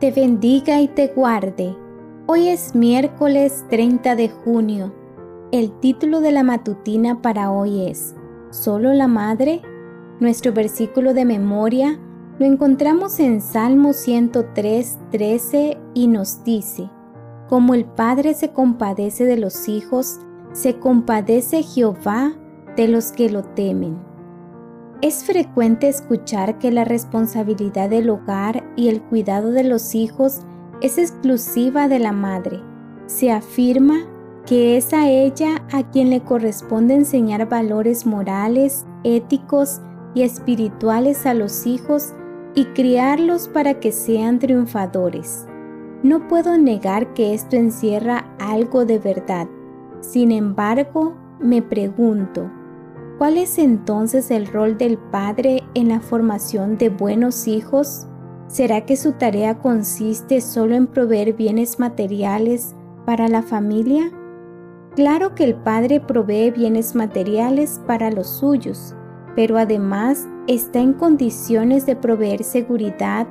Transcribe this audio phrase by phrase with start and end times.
[0.00, 1.76] te bendiga y te guarde.
[2.26, 4.94] Hoy es miércoles 30 de junio.
[5.52, 8.14] El título de la matutina para hoy es
[8.48, 9.60] ¿Solo la Madre?
[10.18, 12.00] Nuestro versículo de memoria
[12.38, 16.88] lo encontramos en Salmo 103, 13 y nos dice,
[17.50, 20.18] Como el Padre se compadece de los hijos,
[20.52, 22.32] se compadece Jehová
[22.74, 23.98] de los que lo temen.
[25.02, 30.42] Es frecuente escuchar que la responsabilidad del hogar y el cuidado de los hijos
[30.82, 32.60] es exclusiva de la madre.
[33.06, 33.94] Se afirma
[34.44, 39.80] que es a ella a quien le corresponde enseñar valores morales, éticos
[40.14, 42.12] y espirituales a los hijos
[42.54, 45.46] y criarlos para que sean triunfadores.
[46.02, 49.48] No puedo negar que esto encierra algo de verdad.
[50.00, 52.50] Sin embargo, me pregunto,
[53.20, 58.06] ¿cuál es entonces el rol del padre en la formación de buenos hijos?
[58.46, 64.10] ¿Será que su tarea consiste solo en proveer bienes materiales para la familia?
[64.96, 68.96] Claro que el padre provee bienes materiales para los suyos,
[69.36, 73.26] pero además está en condiciones de proveer seguridad,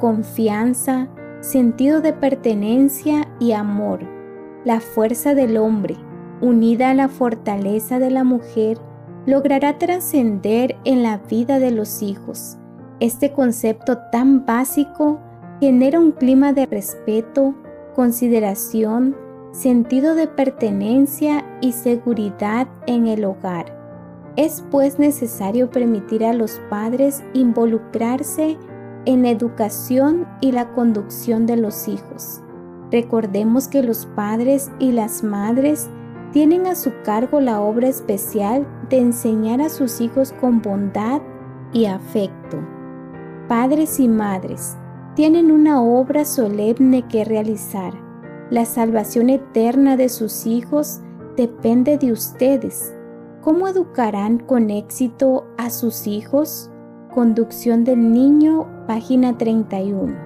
[0.00, 1.08] confianza,
[1.40, 4.00] sentido de pertenencia y amor.
[4.64, 5.94] La fuerza del hombre,
[6.40, 8.78] unida a la fortaleza de la mujer,
[9.26, 12.56] logrará trascender en la vida de los hijos.
[13.00, 15.20] Este concepto tan básico
[15.60, 17.54] genera un clima de respeto,
[17.94, 19.16] consideración,
[19.52, 23.74] sentido de pertenencia y seguridad en el hogar.
[24.36, 28.56] Es pues necesario permitir a los padres involucrarse
[29.06, 32.42] en la educación y la conducción de los hijos.
[32.90, 35.88] Recordemos que los padres y las madres
[36.32, 41.20] tienen a su cargo la obra especial de enseñar a sus hijos con bondad
[41.72, 42.58] y afecto.
[43.48, 44.76] Padres y madres
[45.14, 47.94] tienen una obra solemne que realizar.
[48.50, 51.00] La salvación eterna de sus hijos
[51.36, 52.92] depende de ustedes
[53.46, 56.68] ¿Cómo educarán con éxito a sus hijos?
[57.14, 60.16] Conducción del niño, página 31.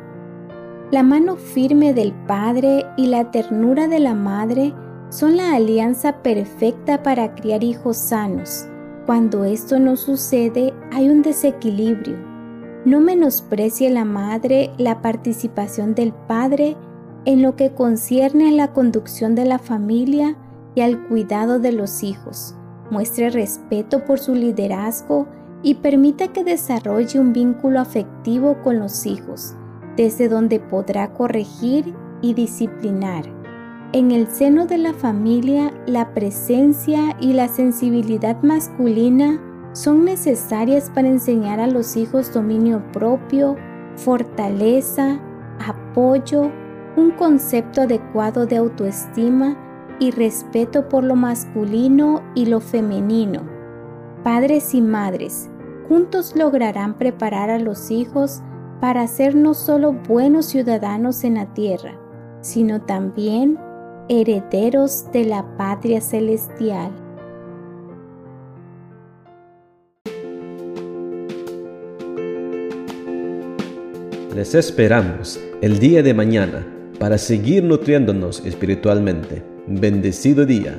[0.90, 4.72] La mano firme del padre y la ternura de la madre
[5.10, 8.66] son la alianza perfecta para criar hijos sanos.
[9.06, 12.16] Cuando esto no sucede, hay un desequilibrio.
[12.84, 16.76] No menosprecie la madre la participación del padre
[17.26, 20.36] en lo que concierne a la conducción de la familia
[20.74, 22.54] y al cuidado de los hijos
[22.90, 25.26] muestre respeto por su liderazgo
[25.62, 29.54] y permita que desarrolle un vínculo afectivo con los hijos,
[29.96, 33.39] desde donde podrá corregir y disciplinar.
[33.92, 39.40] En el seno de la familia, la presencia y la sensibilidad masculina
[39.72, 43.56] son necesarias para enseñar a los hijos dominio propio,
[43.96, 45.20] fortaleza,
[45.66, 46.52] apoyo,
[46.96, 49.56] un concepto adecuado de autoestima
[49.98, 53.42] y respeto por lo masculino y lo femenino.
[54.22, 55.50] Padres y madres,
[55.88, 58.40] juntos lograrán preparar a los hijos
[58.80, 61.98] para ser no solo buenos ciudadanos en la tierra,
[62.40, 63.58] sino también
[64.08, 66.90] herederos de la patria celestial.
[74.34, 76.66] Les esperamos el día de mañana
[76.98, 79.42] para seguir nutriéndonos espiritualmente.
[79.66, 80.78] Bendecido día.